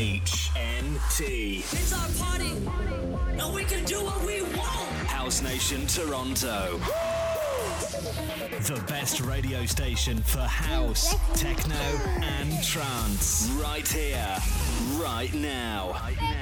[0.00, 1.58] HNT.
[1.58, 2.52] It's our party,
[3.38, 4.88] and we can do what we want.
[5.06, 6.78] House Nation Toronto.
[8.62, 11.74] The best radio station for house, techno,
[12.22, 13.50] and trance.
[13.62, 14.38] Right here,
[14.98, 15.90] right now.
[15.92, 16.39] Right now.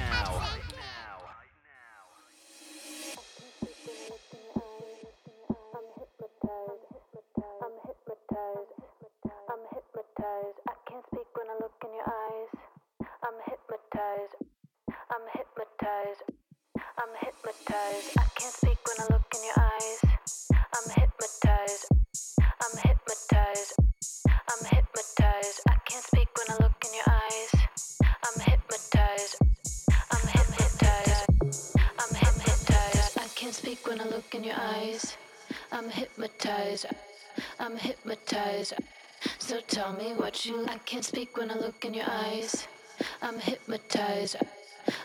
[40.85, 42.65] Can't speak when I look in your eyes.
[43.21, 44.37] I'm hypnotized.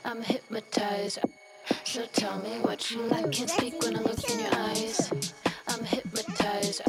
[0.04, 1.18] I'm hypnotized.
[1.82, 3.26] So tell me what you like.
[3.26, 5.10] I Can't speak when I look in your eyes.
[5.66, 6.82] I'm hypnotized.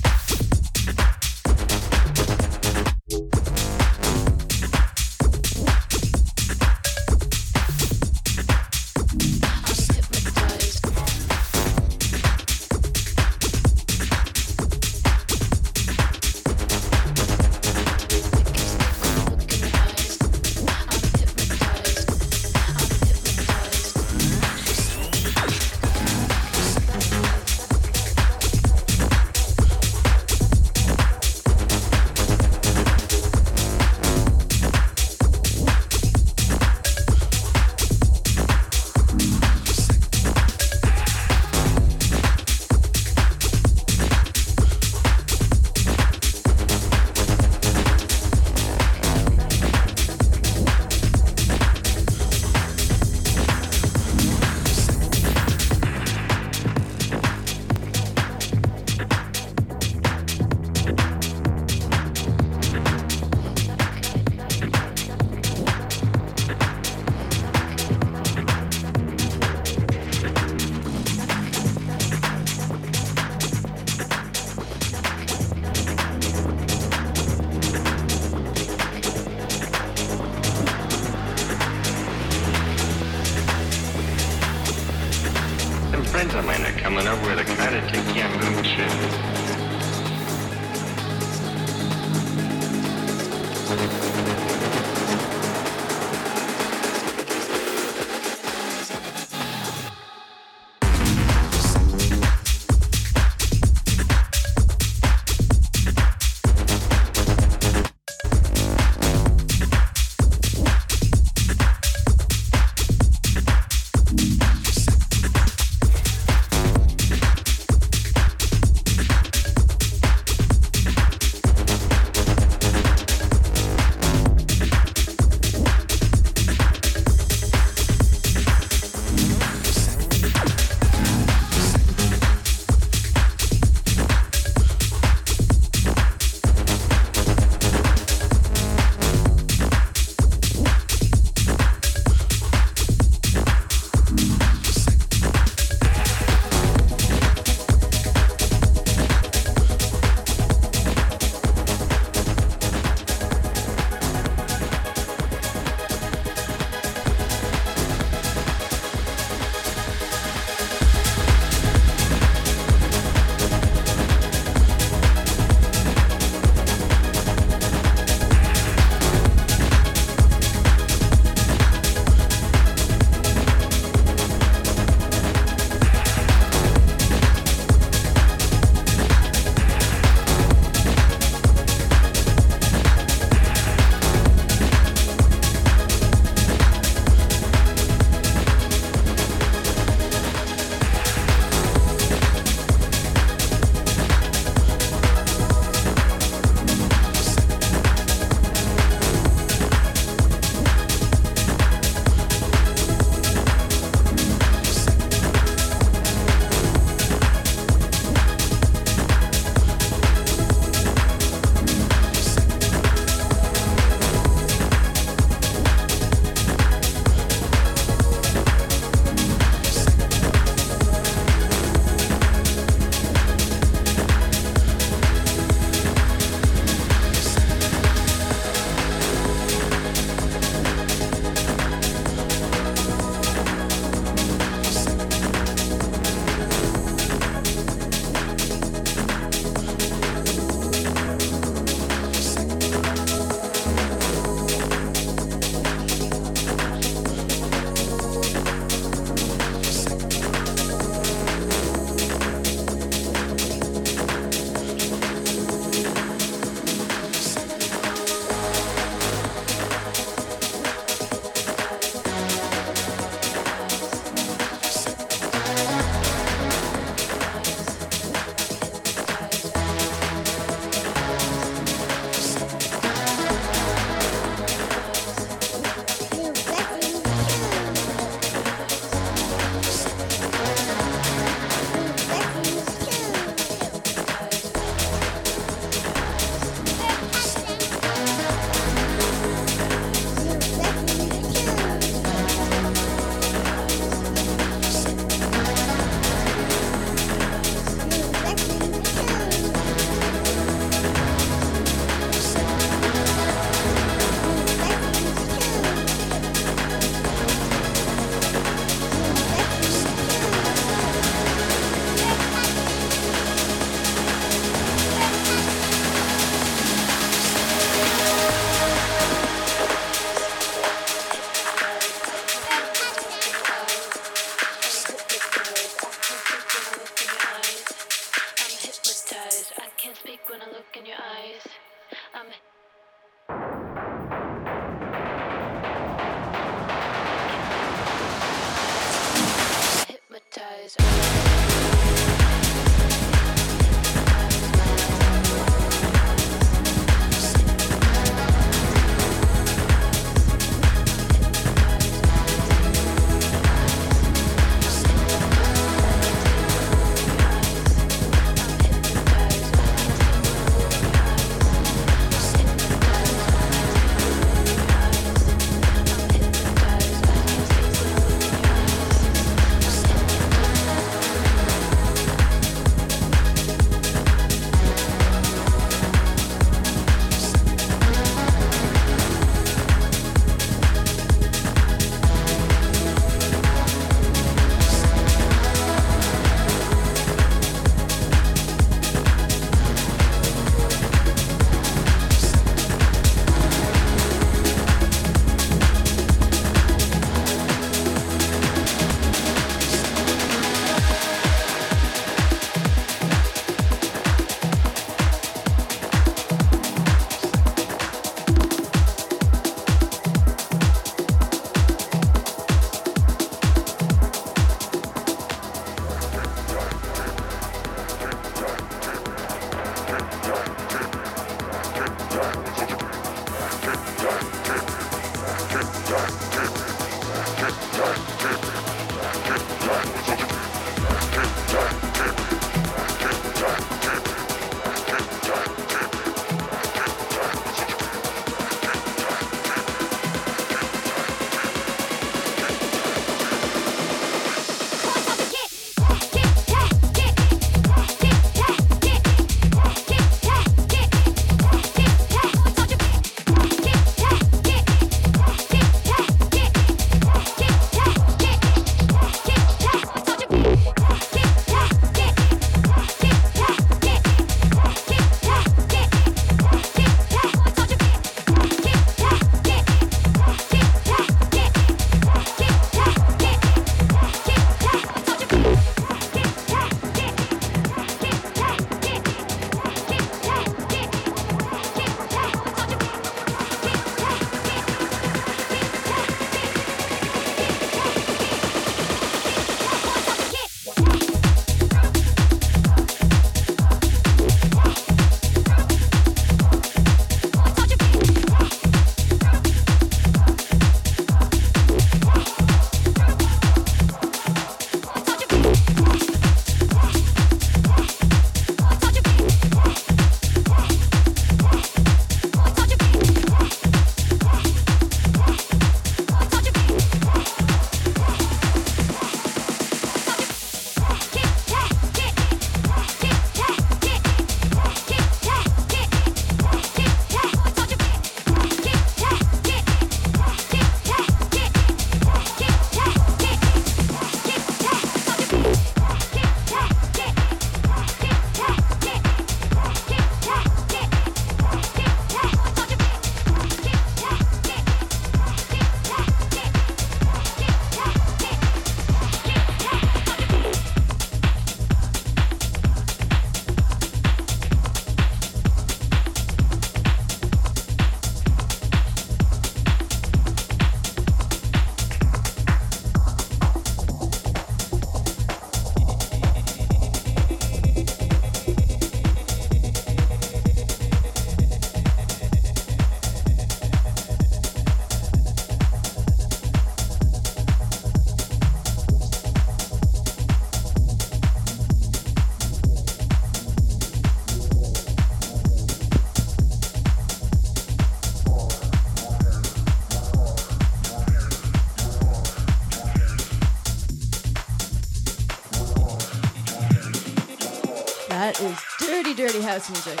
[599.54, 599.94] House music.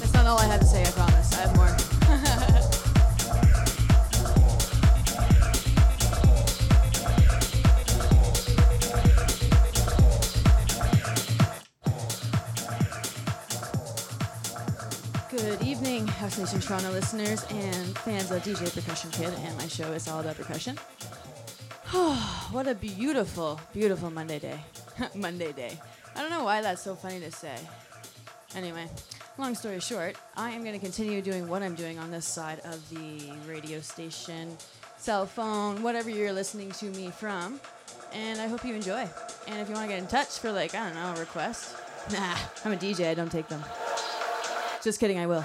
[0.00, 1.32] That's not all I had to say, I promise.
[1.32, 1.76] I have more.
[15.30, 20.08] Good evening, House Nation Toronto listeners and fans of DJ Percusshunkidd, and my show is
[20.08, 20.76] all about percussion.
[22.50, 24.58] what a beautiful, beautiful Monday day.
[25.14, 25.78] Monday day.
[26.16, 27.54] I don't know why that's so funny to say.
[28.56, 28.86] Anyway,
[29.38, 32.60] long story short, I am going to continue doing what I'm doing on this side
[32.64, 34.56] of the radio station,
[34.98, 37.60] cell phone, whatever you're listening to me from,
[38.12, 39.08] and I hope you enjoy.
[39.46, 41.76] And if you want to get in touch for, like, I don't know, a request,
[42.12, 43.62] nah, I'm a DJ, I don't take them.
[44.82, 45.44] Just kidding, I will.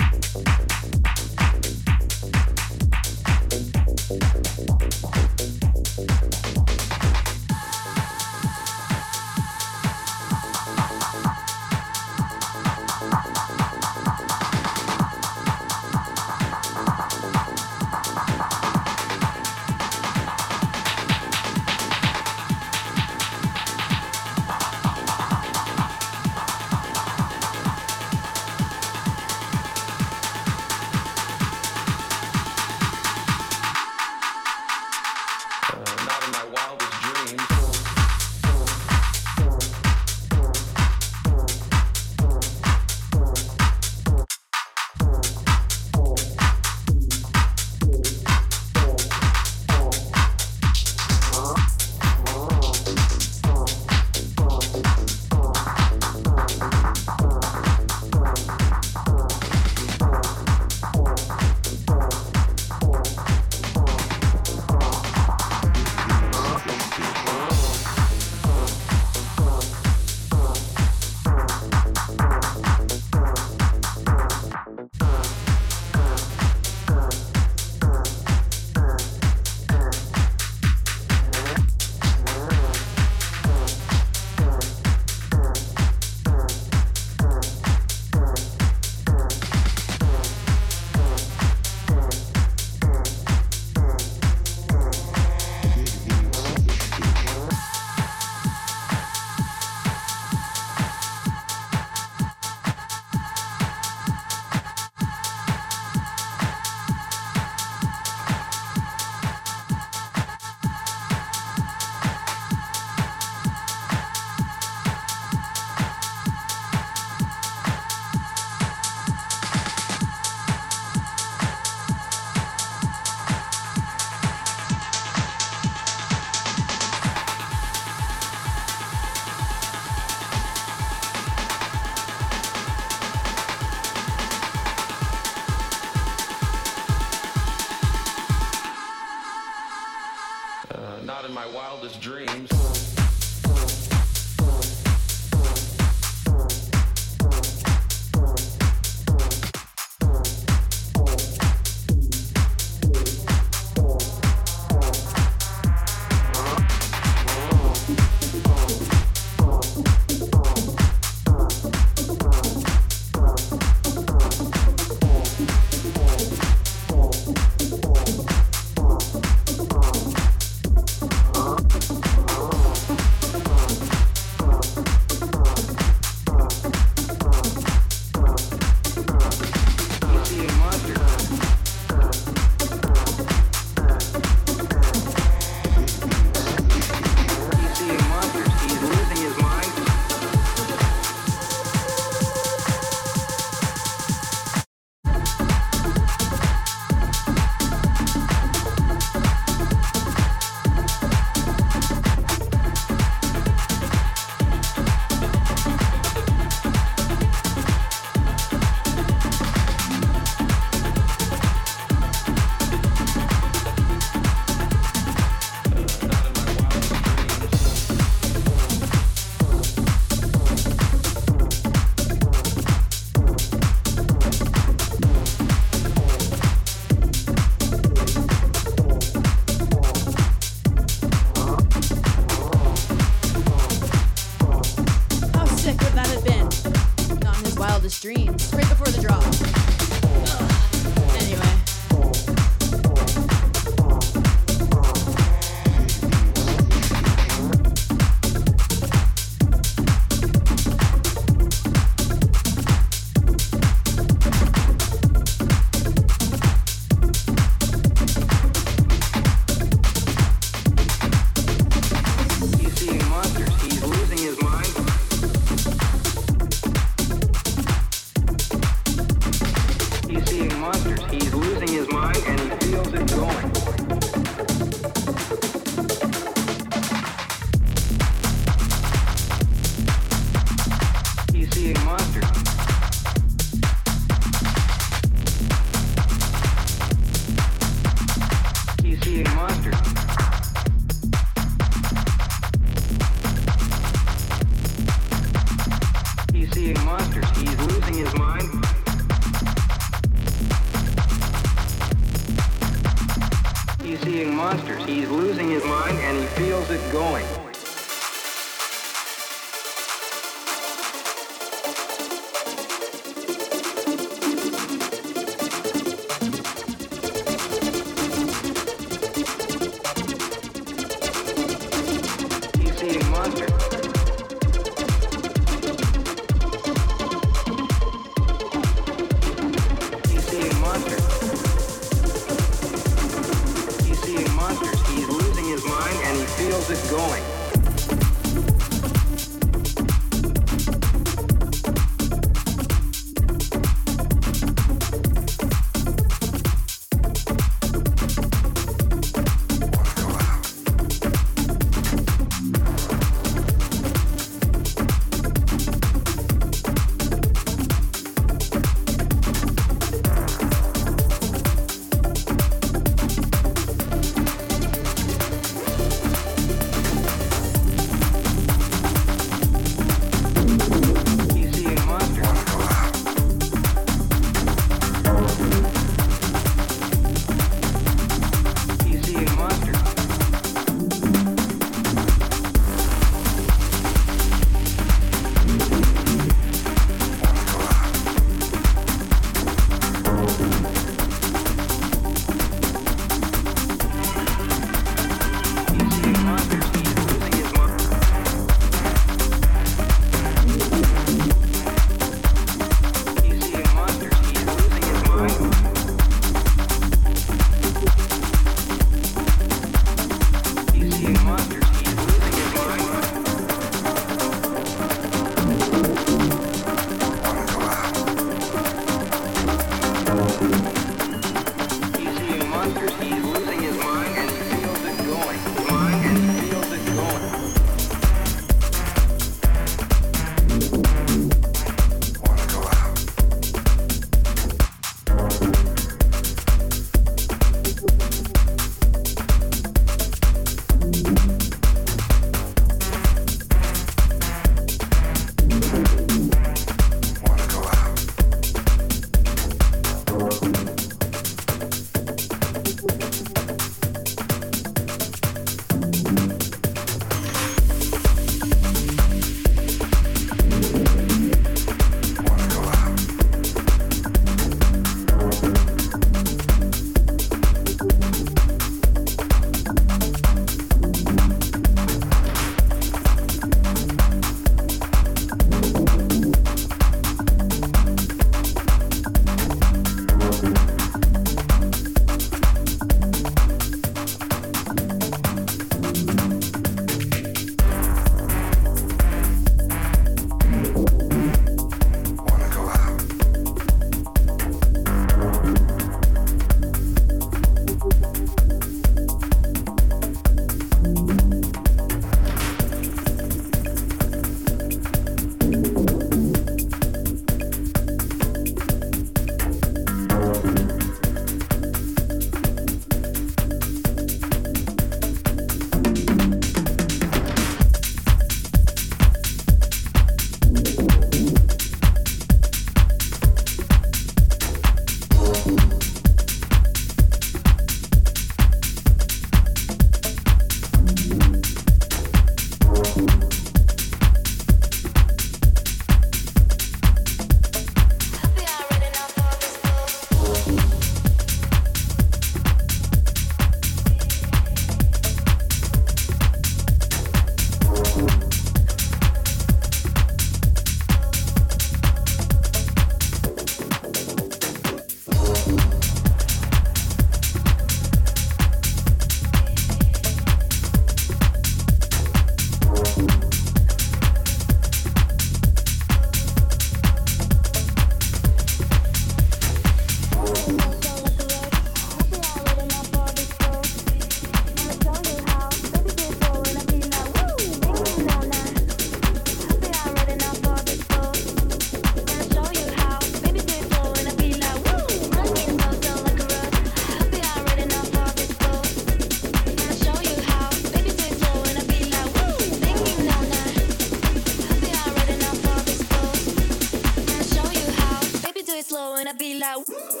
[598.73, 600.00] and I be like.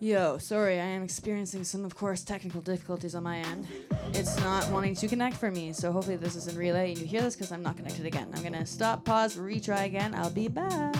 [0.00, 3.66] Yo, sorry, I am experiencing some, of course, technical difficulties on my end.
[4.14, 7.20] It's not wanting to connect for me, so hopefully this isn't relay and you hear
[7.20, 8.28] this because I'm not connected again.
[8.32, 10.14] I'm gonna stop, pause, retry again.
[10.14, 10.94] I'll be back.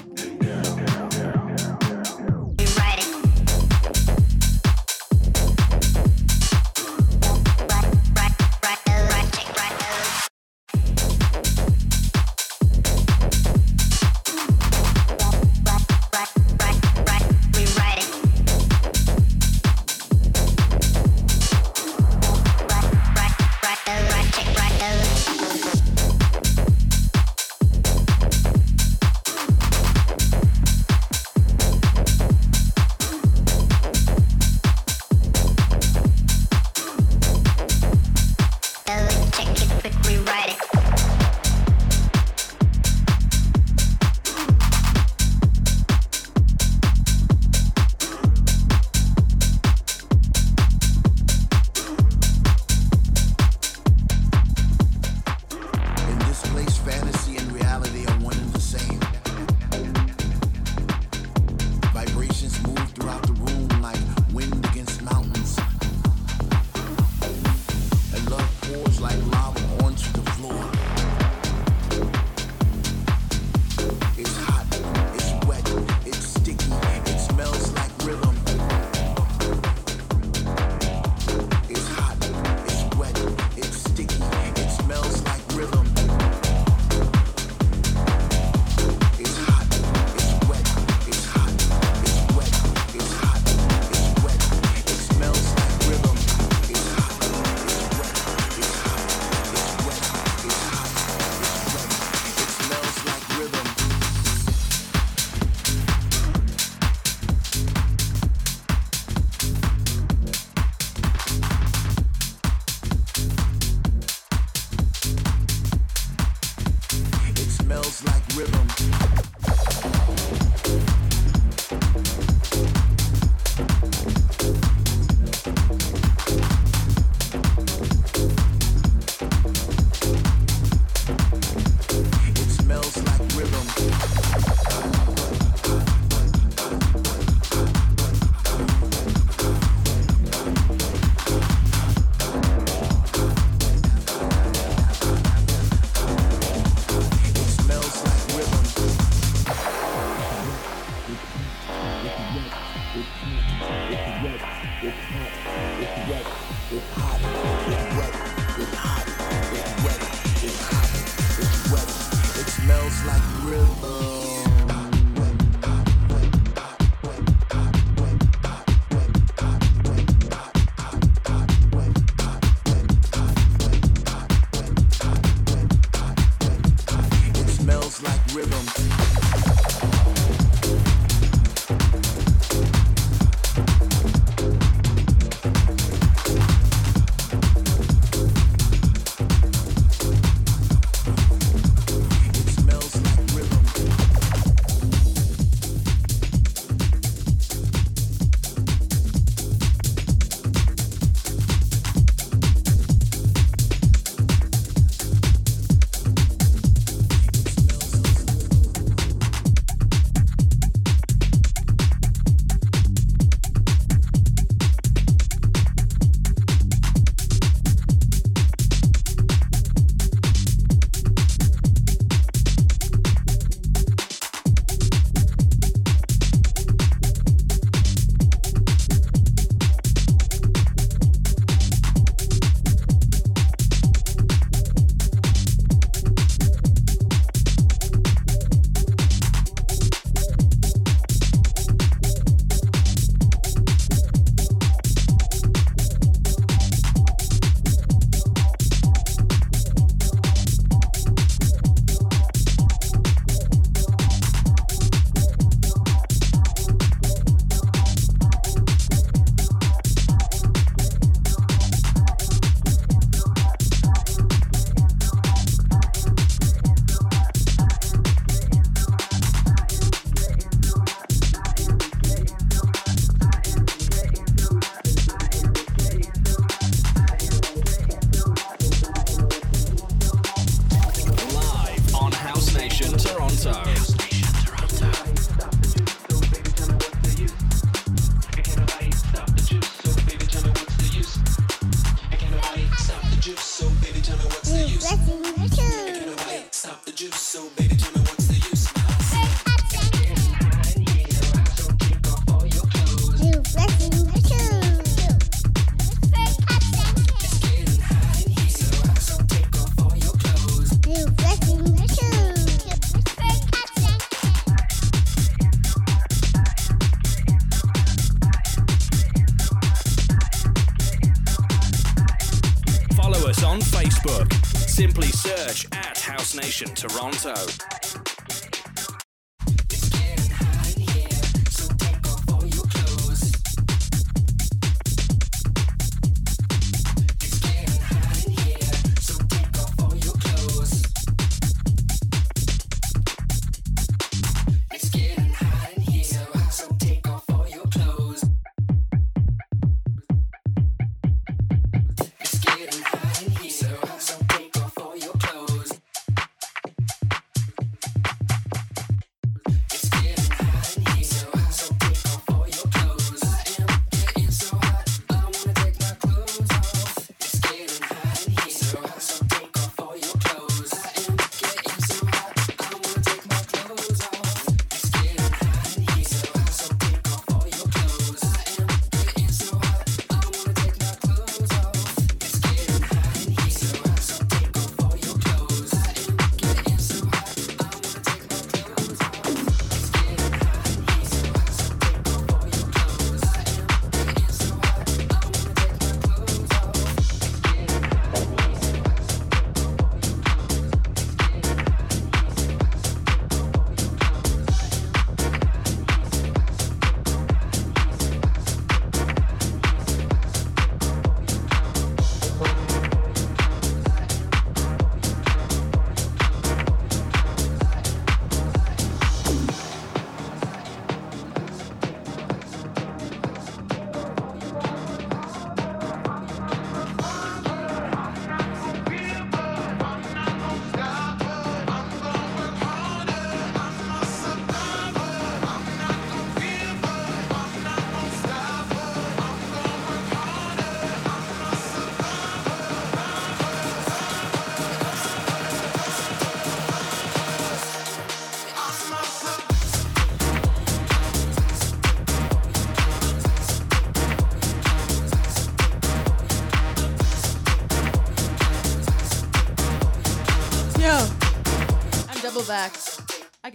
[326.59, 327.57] House Nation Toronto.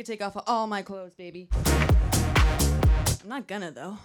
[0.04, 1.47] Could take off all my clothes, baby.
[3.22, 3.97] I'm not gonna though.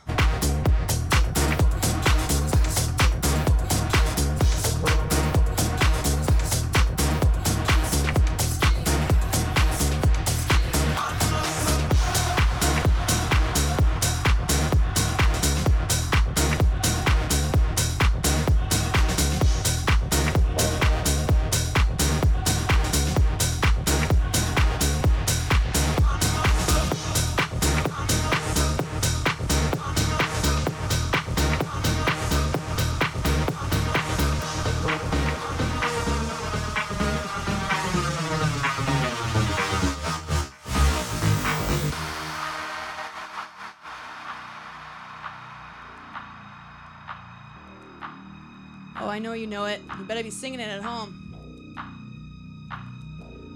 [50.23, 50.33] Know it.
[50.33, 51.15] You better be singing it at home.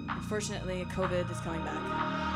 [0.08, 1.74] Unfortunately, COVID is coming back.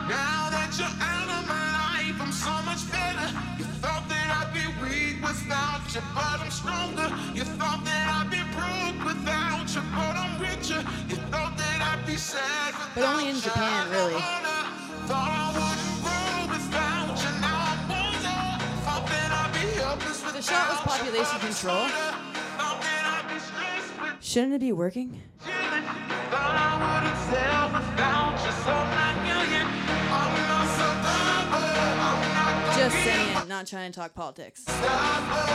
[0.09, 3.29] Now that you're out of my life, I'm so much better.
[3.59, 7.09] You thought that I'd be weak without you, but I'm stronger.
[7.35, 10.85] You thought that I'd be broke without you, but I'm richer.
[11.09, 14.21] You thought that I'd be sad But only in Japan, really.
[15.07, 18.41] Thought I wouldn't grow without you, now I'm older.
[18.85, 22.16] Thought that I'd be helpless The shot was population control.
[24.37, 25.23] Shouldn't it be working?
[25.41, 25.57] Thought
[26.31, 29.65] I wouldn't sell without you, so not million.
[30.13, 31.73] I'm not survivor.
[32.05, 34.63] I'm not gonna Just saying, not trying to talk politics.
[34.69, 35.47] I'm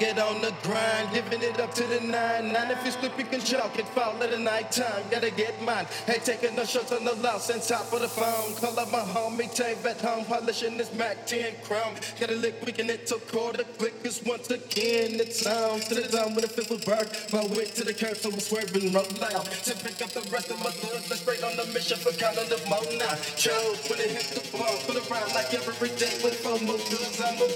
[0.00, 2.52] get on the grind, giving it up to the nine.
[2.52, 5.04] Nine if you slip, you can chalk it, fall at the night time.
[5.10, 5.86] Gotta get mine.
[6.06, 8.56] Hey, taking no shots on the louse and top of the phone.
[8.56, 11.94] Call up my homie, Dave at home, polishing this Mac 10 chrome.
[12.18, 15.80] Gotta lick, we can it to quarter click, cause once again it's on.
[15.80, 17.08] To the zone with a fifth of bird.
[17.30, 19.44] My wick to the curb, so I'm swerving roll loud.
[19.68, 22.48] To pick up the rest of my goods, they're straight on the mission for counting
[22.48, 23.14] the more now.
[23.36, 26.80] Choke when it hit the ball, put around like every day with four more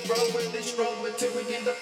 [0.04, 1.73] throw it and stroll it till we in the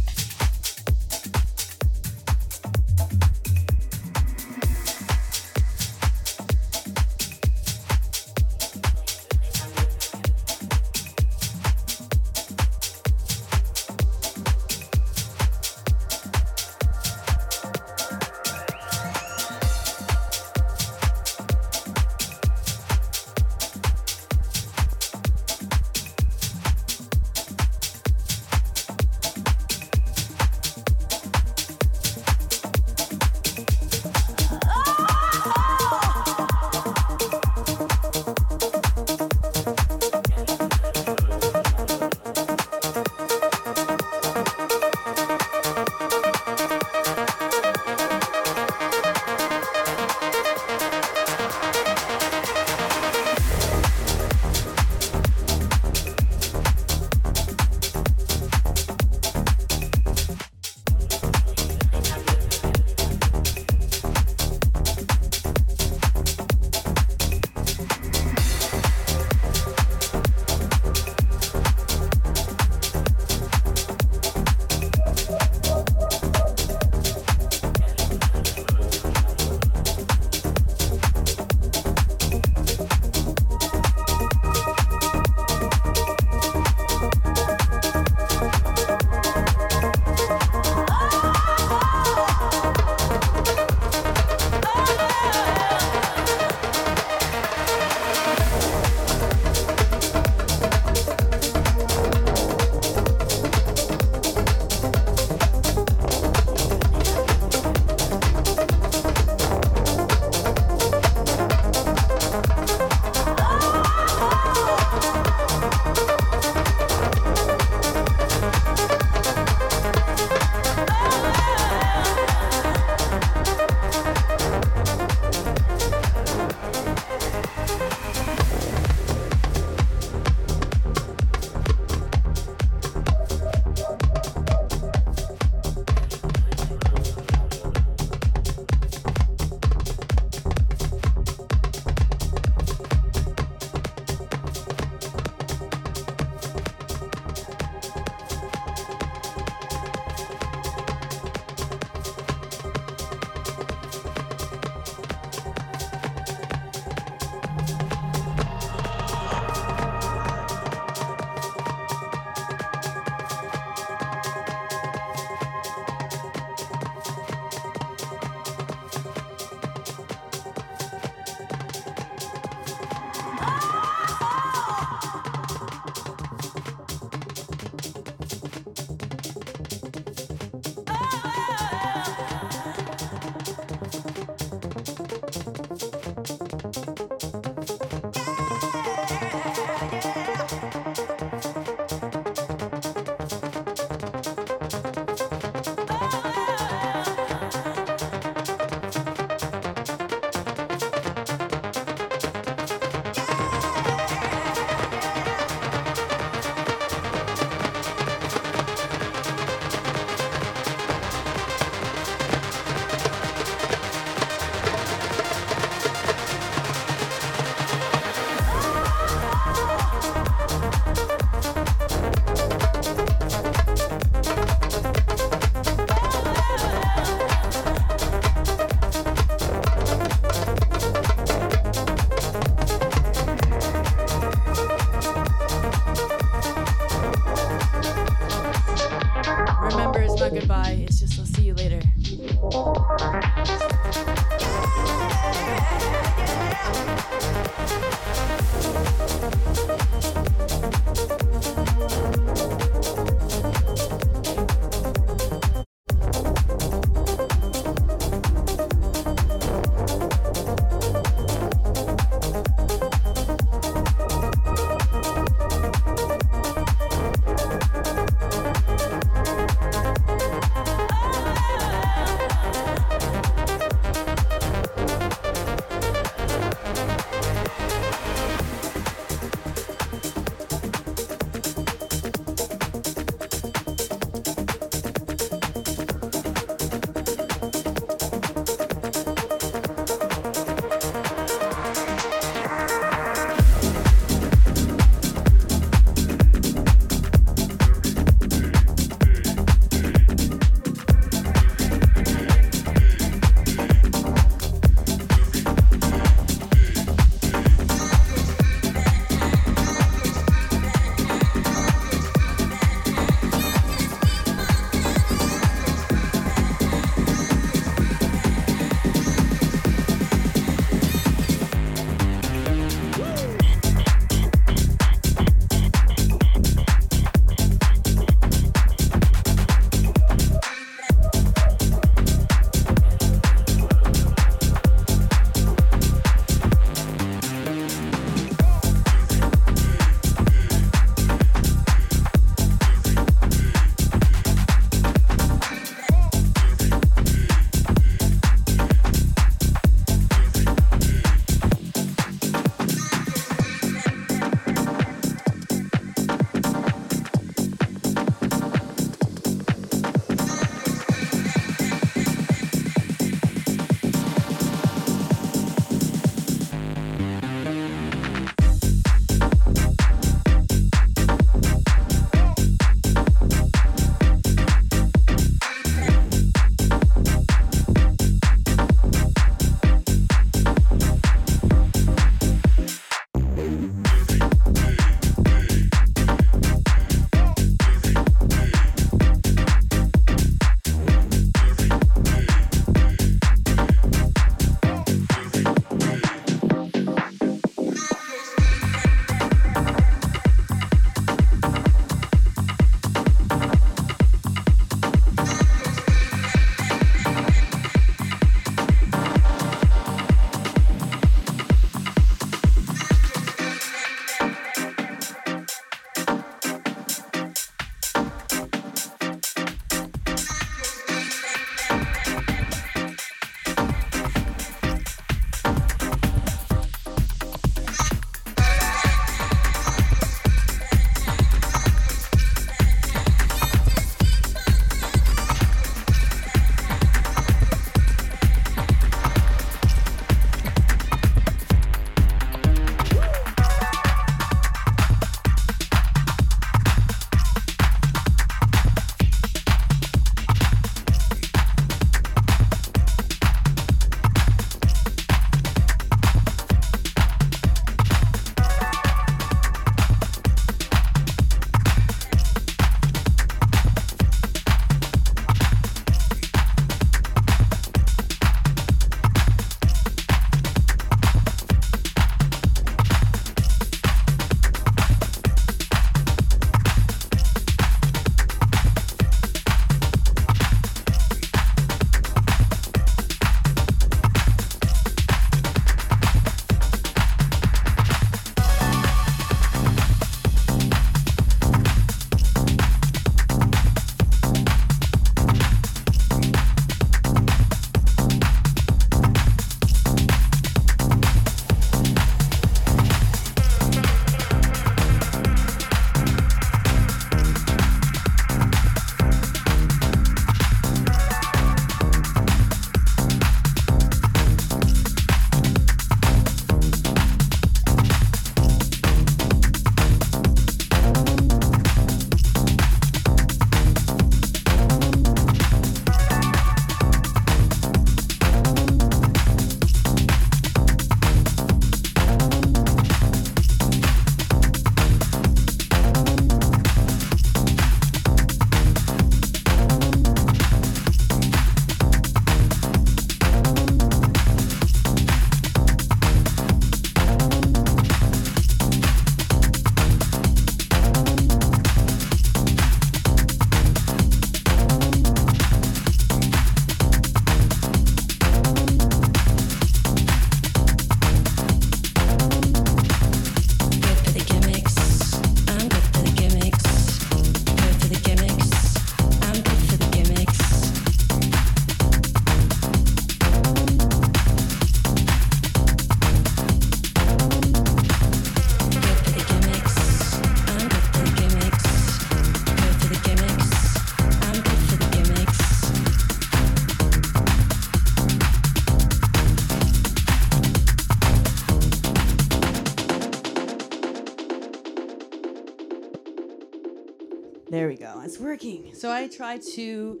[598.22, 598.74] working.
[598.74, 600.00] So I tried to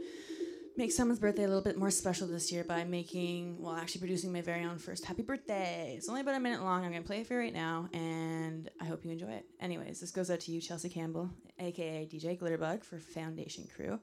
[0.76, 4.32] make someone's birthday a little bit more special this year by making, well, actually producing
[4.32, 5.94] my very own first happy birthday.
[5.96, 6.84] It's only about a minute long.
[6.84, 9.44] I'm going to play it for you right now, and I hope you enjoy it.
[9.60, 14.00] Anyways, this goes out to you, Chelsea Campbell, aka DJ Glitterbug for Foundation Crew.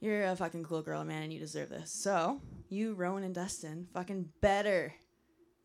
[0.00, 1.92] You're a fucking cool girl, man, and you deserve this.
[1.92, 4.94] So, you, Rowan, and Dustin, fucking better,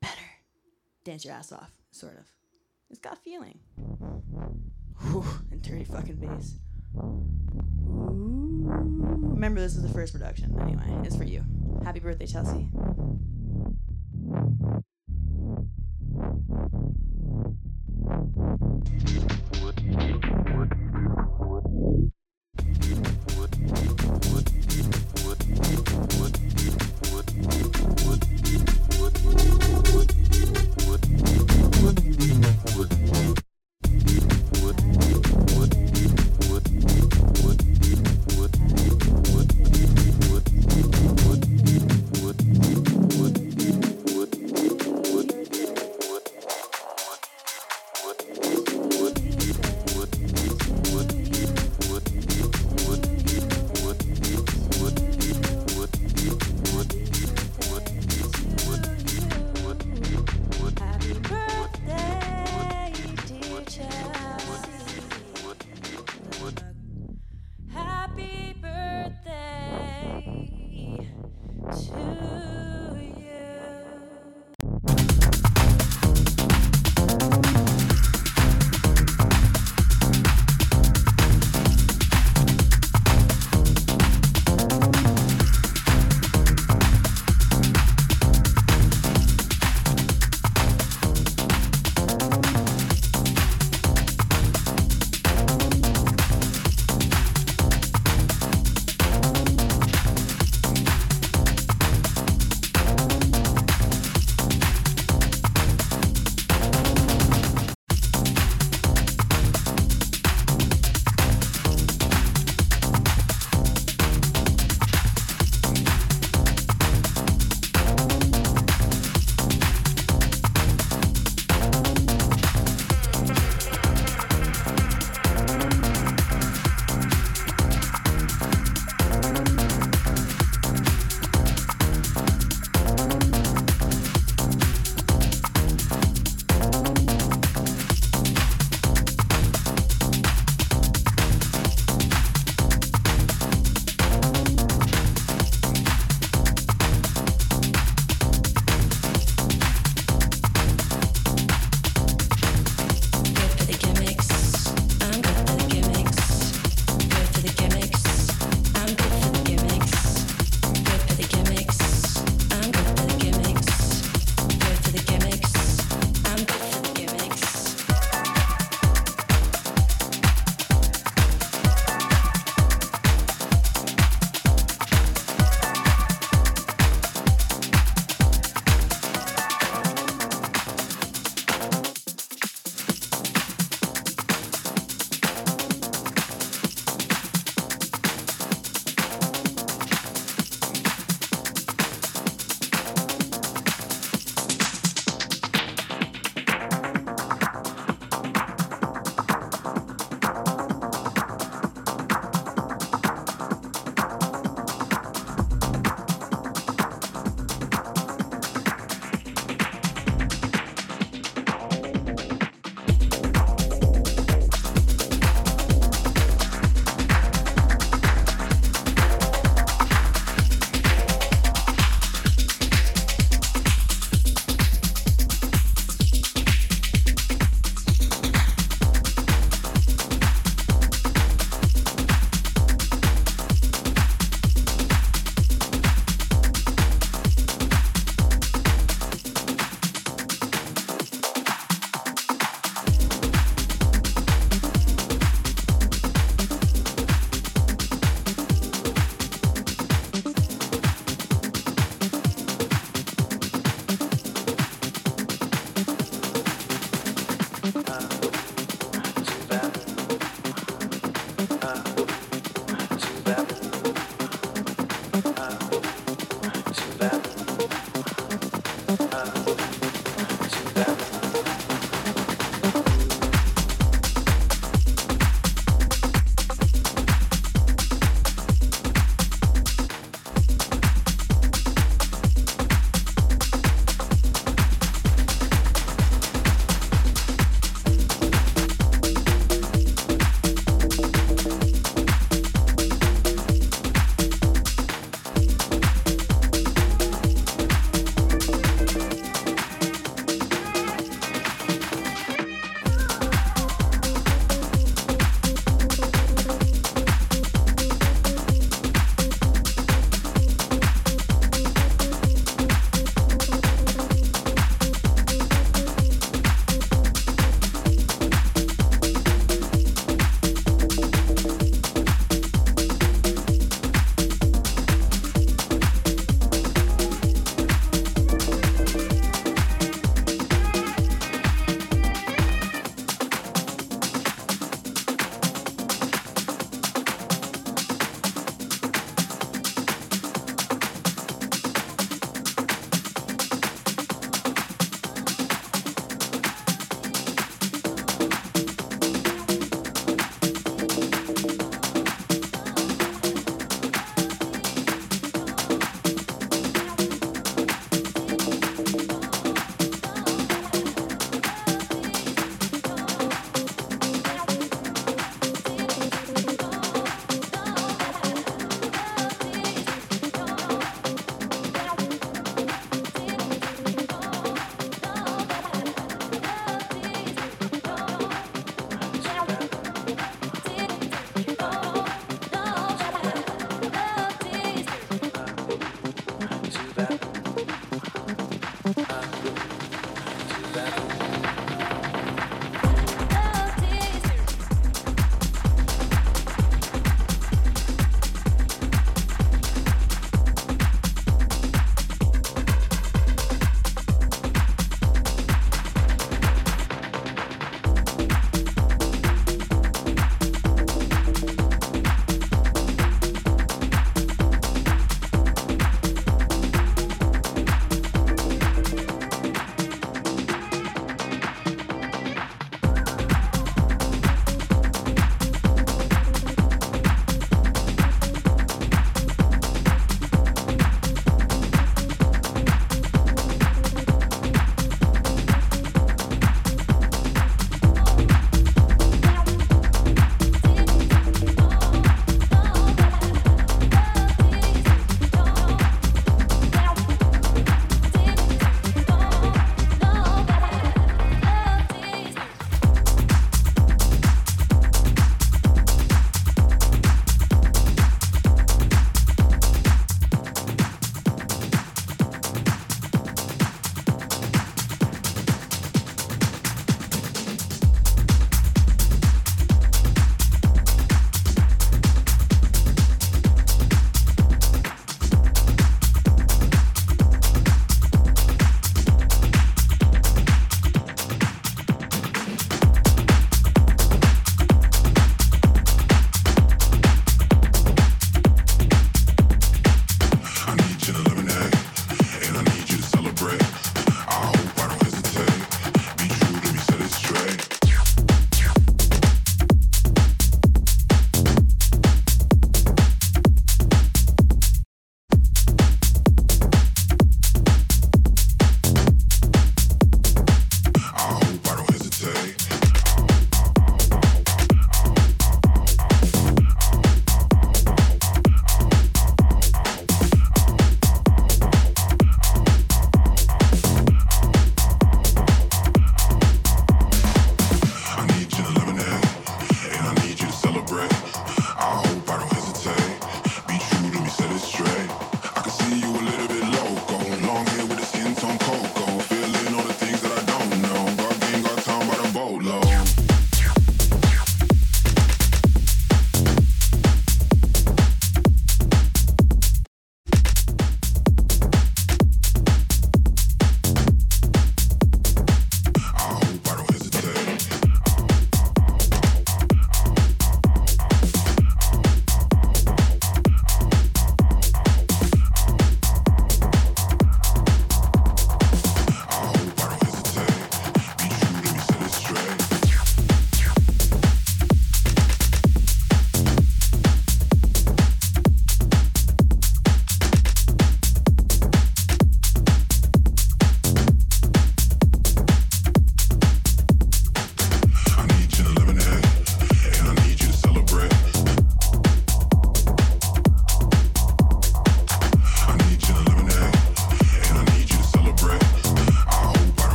[0.00, 0.14] better
[1.04, 2.26] dance your ass off, sort of.
[2.90, 3.58] It's got feeling.
[5.00, 6.54] Whew, and dirty fucking bass.
[6.96, 7.26] Ooh.
[9.40, 10.58] Remember, this is the first production.
[10.60, 11.44] Anyway, it's for you.
[11.84, 12.68] Happy birthday, Chelsea.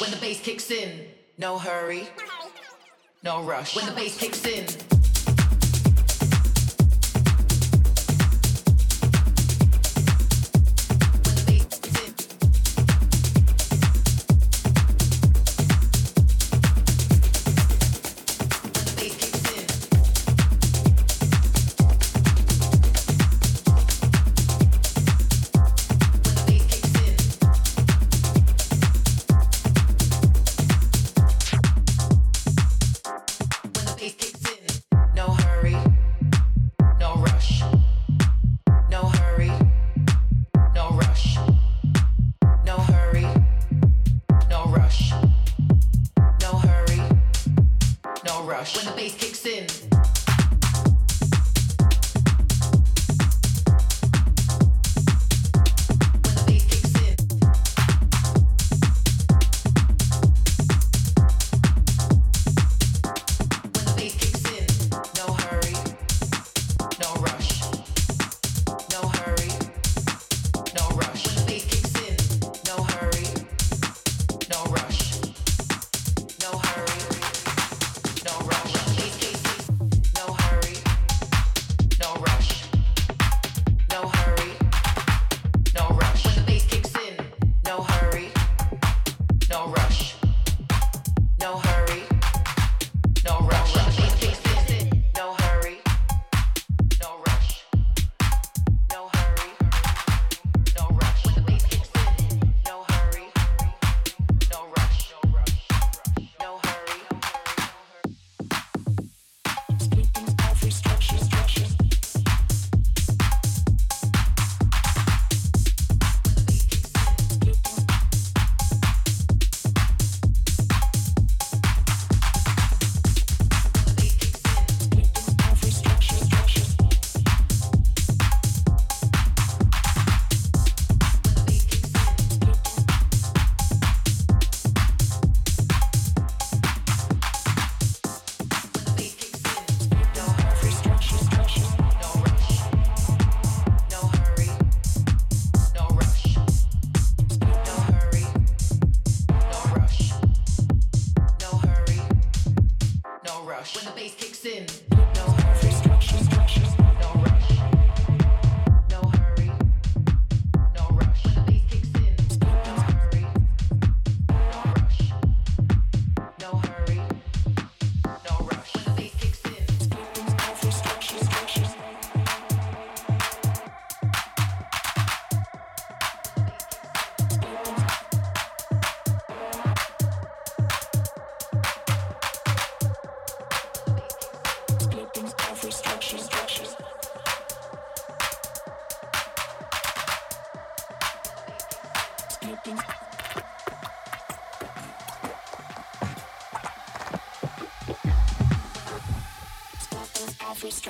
[0.00, 1.06] when the bass kicks in.
[1.38, 2.08] No hurry,
[3.22, 3.76] no rush.
[3.76, 4.59] When the bass kicks in.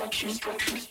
[0.09, 0.90] structure, structure.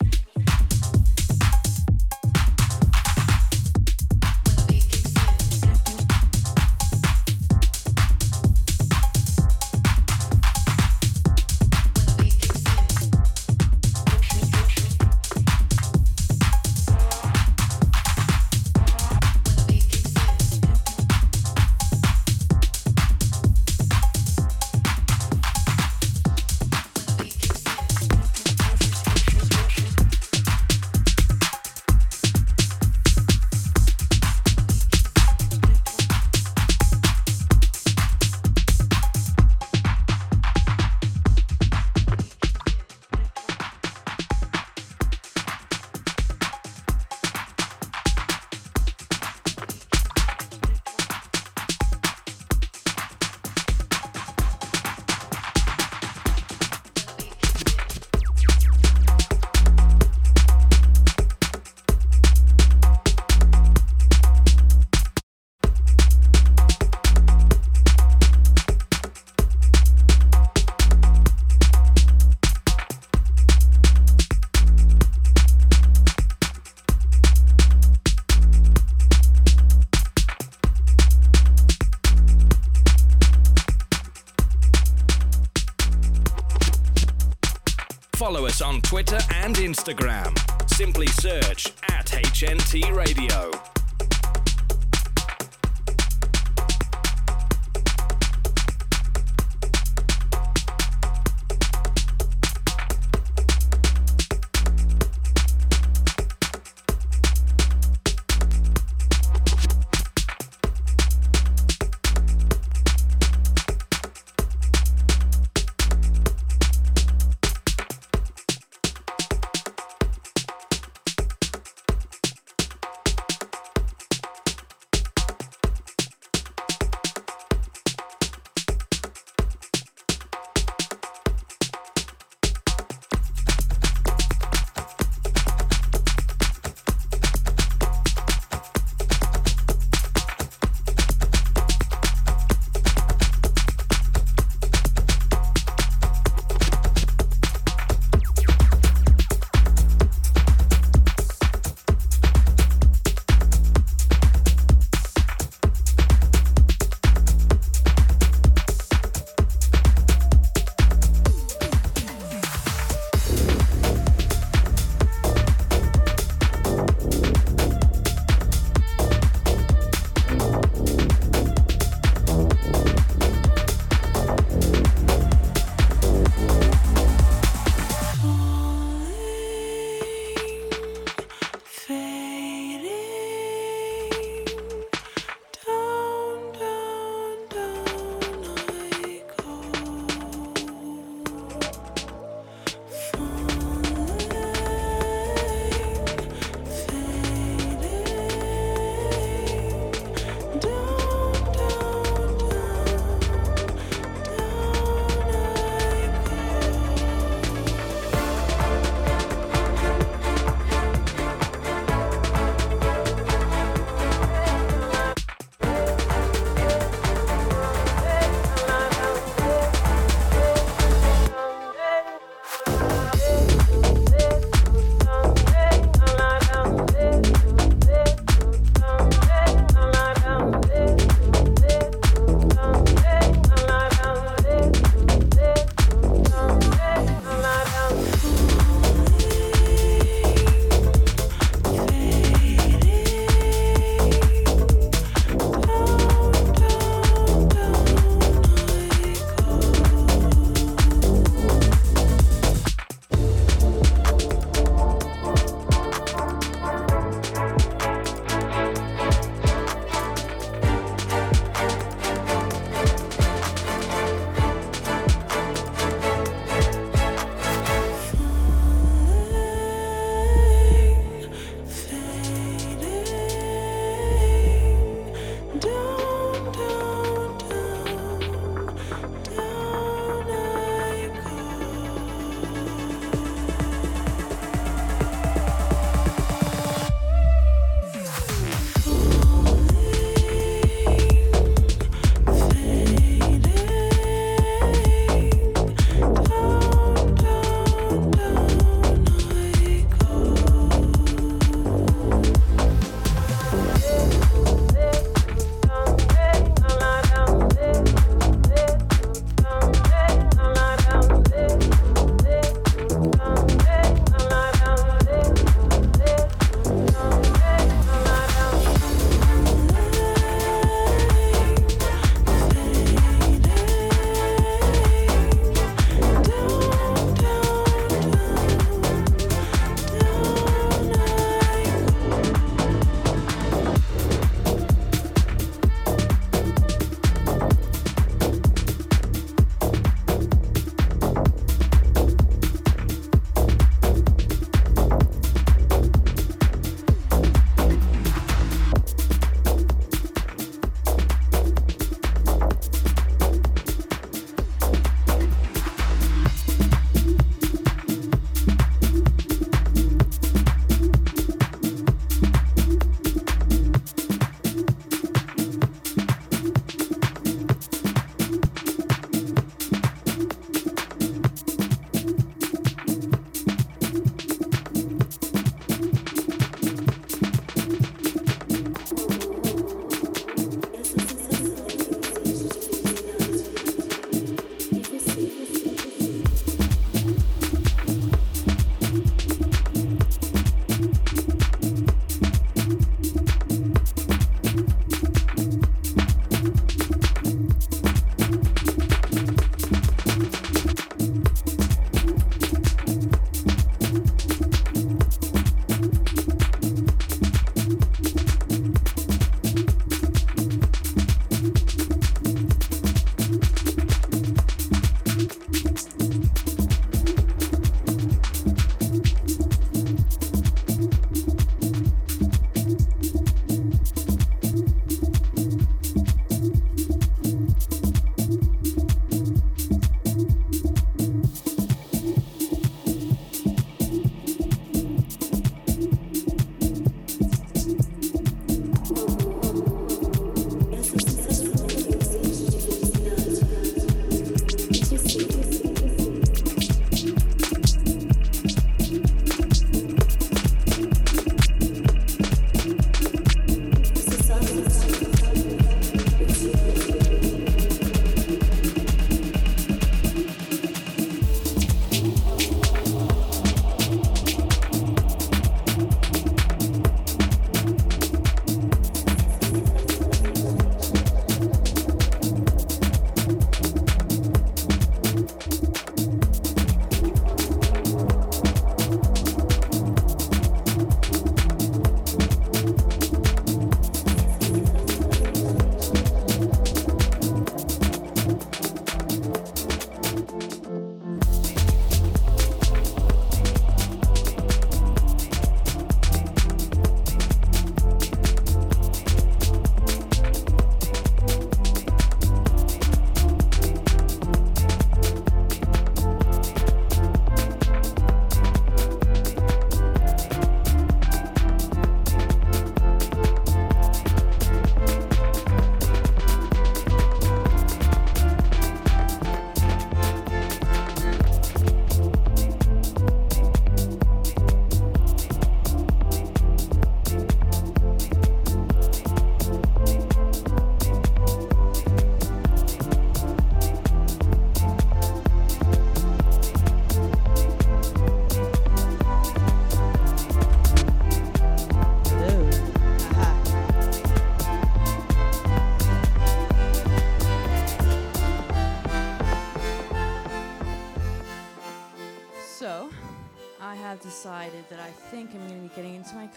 [88.61, 90.37] on Twitter and Instagram.
[90.69, 93.60] Simply search at HNT Radio.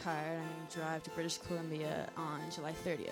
[0.03, 3.11] Car and I'm going to drive to British Columbia on July 30th.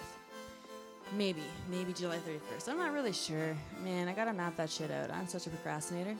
[1.16, 2.68] Maybe, maybe July 31st.
[2.68, 3.54] I'm not really sure.
[3.84, 5.10] Man, I gotta map that shit out.
[5.10, 6.16] I'm such a procrastinator.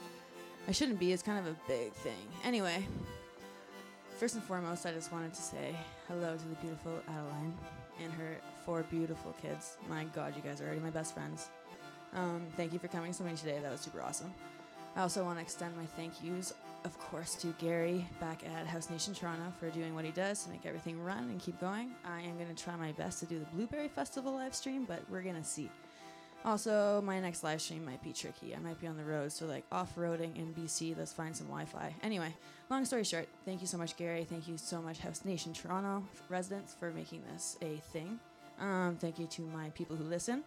[0.67, 2.27] I shouldn't be, it's kind of a big thing.
[2.43, 2.85] Anyway,
[4.17, 5.75] first and foremost, I just wanted to say
[6.07, 7.57] hello to the beautiful Adeline
[8.03, 9.77] and her four beautiful kids.
[9.89, 11.49] My god, you guys are already my best friends.
[12.15, 13.59] Um, thank you for coming to me today.
[13.61, 14.31] That was super awesome.
[14.95, 16.53] I also want to extend my thank yous,
[16.85, 20.49] of course, to Gary back at House Nation Toronto for doing what he does to
[20.49, 21.91] make everything run and keep going.
[22.05, 25.01] I am going to try my best to do the Blueberry Festival live stream, but
[25.09, 25.69] we're going to see.
[26.45, 28.53] Also, my next live stream might be tricky.
[28.53, 31.47] I might be on the road, so like off roading in BC, let's find some
[31.47, 31.95] Wi Fi.
[32.03, 32.35] Anyway,
[32.69, 34.25] long story short, thank you so much, Gary.
[34.25, 38.19] Thank you so much, House Nation Toronto residents, for making this a thing.
[38.59, 40.43] Um, thank you to my people who listen.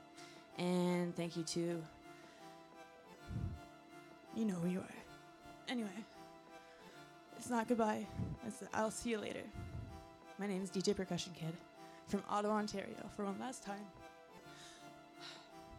[0.58, 1.82] And thank you to.
[4.34, 4.94] You know who you are.
[5.68, 5.88] Anyway,
[7.38, 8.06] it's not goodbye.
[8.46, 9.42] It's I'll see you later.
[10.38, 11.54] My name is DJ Percusshunkidd
[12.06, 13.84] from Ottawa, Ontario, for one last time.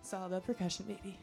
[0.01, 1.17] It's all about Percusshun, baby.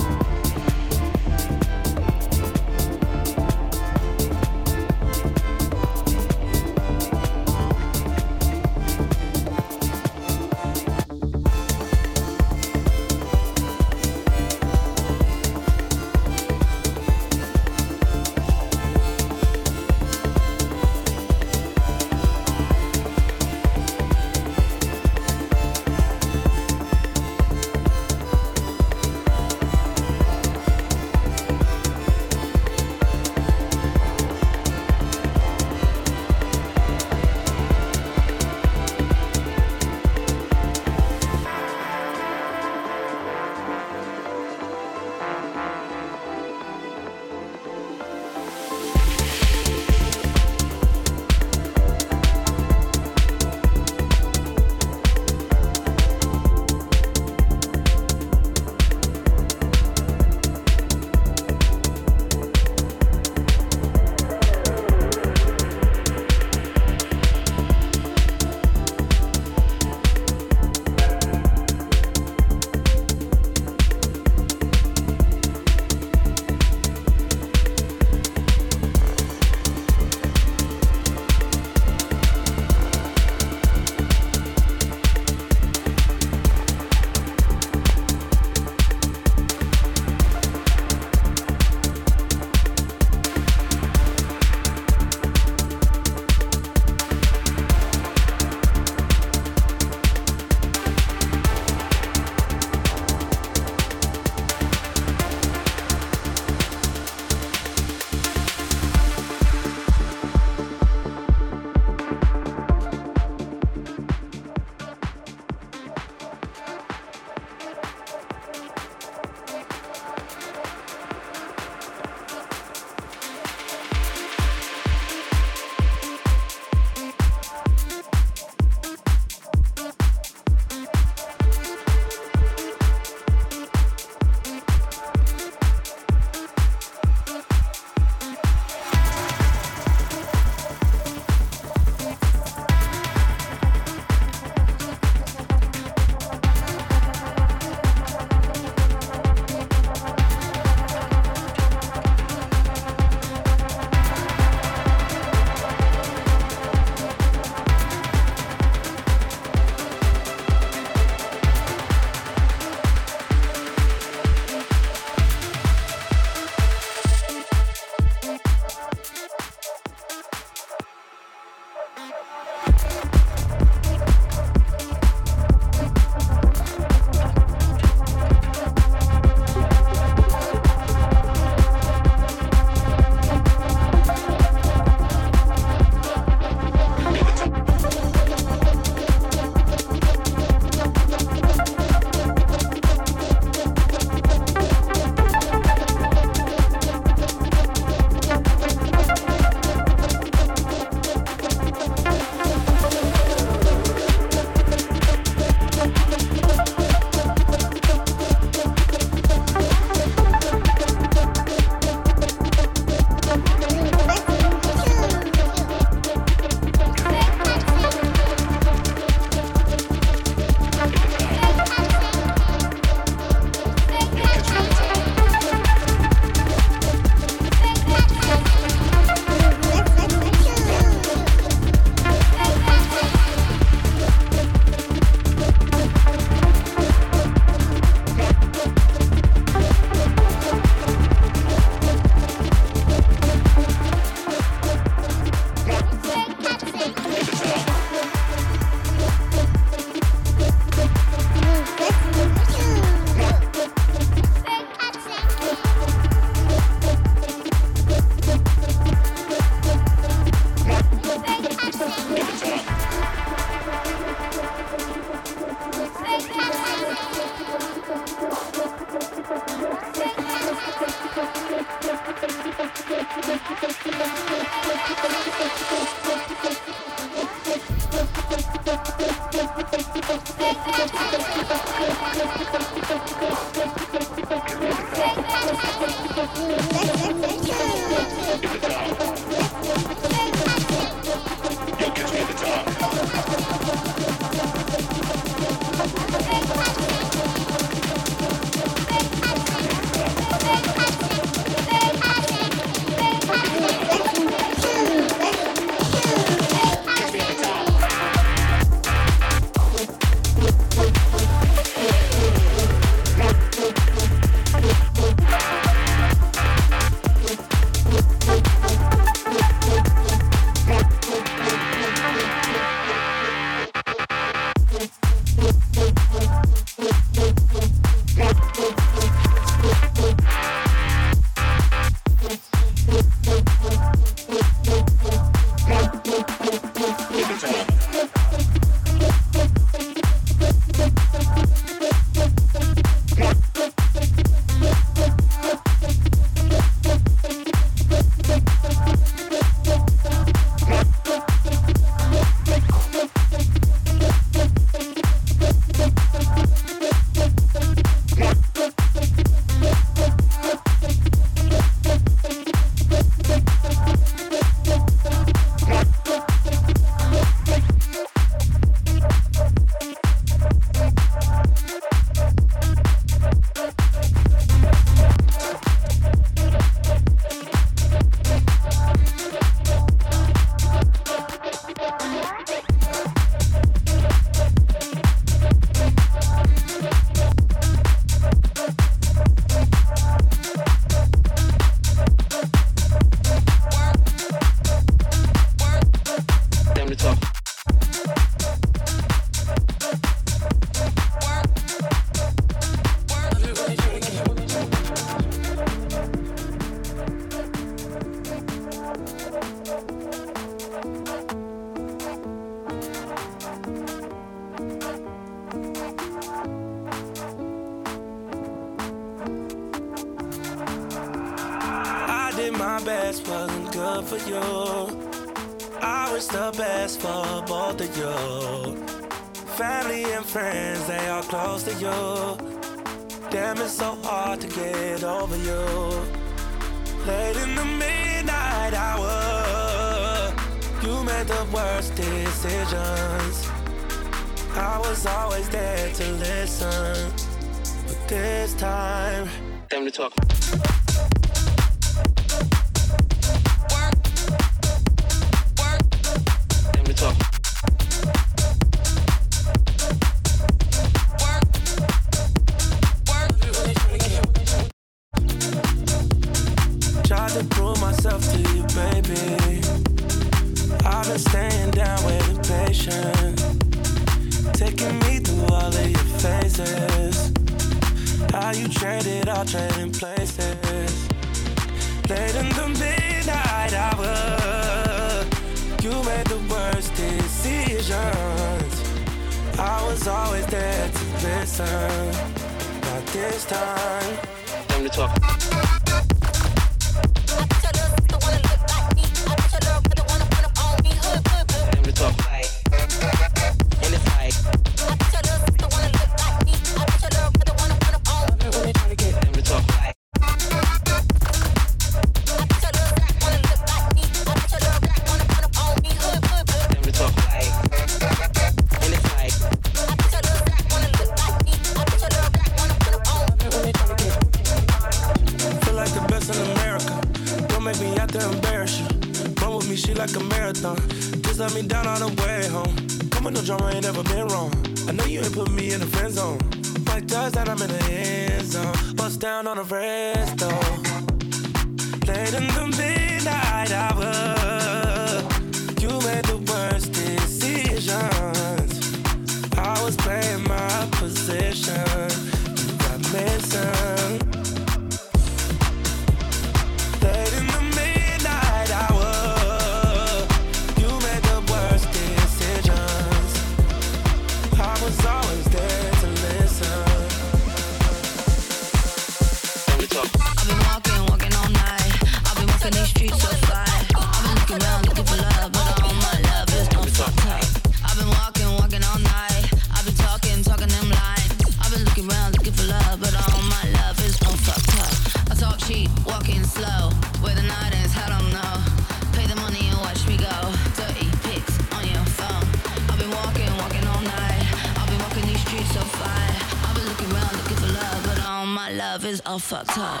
[598.92, 600.00] Love is all fucked up.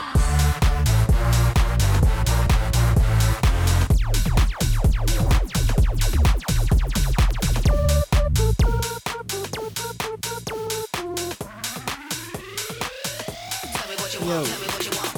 [14.26, 14.44] Yo.
[14.44, 15.14] Tell me what you want.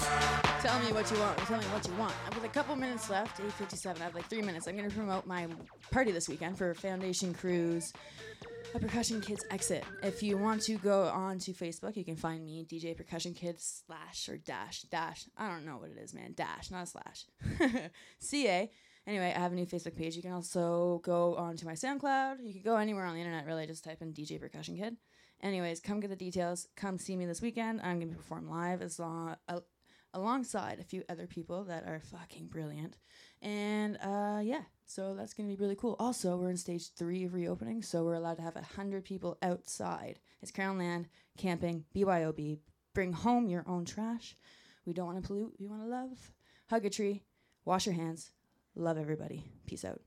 [0.61, 1.39] Tell me what you want.
[1.39, 2.15] Tell me what you want.
[2.27, 4.01] I'm with a couple minutes left, 8:57.
[4.01, 4.67] I have like three minutes.
[4.67, 5.47] I'm gonna promote my
[5.91, 7.93] party this weekend for Foundation Cruise,
[8.75, 9.85] a Percusshunkidd's Exit.
[10.03, 14.29] If you want to go on to Facebook, you can find me DJ Percusshunkidds slash
[14.29, 15.27] or dash dash.
[15.37, 16.35] I don't know what it is, man.
[16.37, 17.25] Dash, not a slash.
[18.19, 18.71] CA.
[19.07, 20.17] Anyway, I have a new Facebook page.
[20.17, 22.37] You can also go on to my SoundCloud.
[22.43, 23.67] You can go anywhere on the internet, really.
[23.67, 24.97] Just type in DJ Percusshunkidd.
[25.43, 26.69] Anyways, come get the details.
[26.77, 27.81] Come see me this weekend.
[27.83, 29.61] I'm gonna perform live as long uh,
[30.13, 32.97] alongside a few other people that are fucking brilliant.
[33.43, 35.97] And uh, yeah, so that's gonna be really cool.
[35.99, 39.39] Also, we're in stage three of reopening, so we're allowed to have a hundred people
[39.43, 40.19] outside.
[40.43, 42.59] It's Crown Land camping, BYOB.
[42.95, 44.35] Bring home your own trash.
[44.85, 45.55] We don't want to pollute.
[45.59, 46.33] We want to love.
[46.69, 47.23] Hug a tree.
[47.65, 48.31] Wash your hands.
[48.75, 49.45] Love everybody.
[49.67, 50.01] Peace out.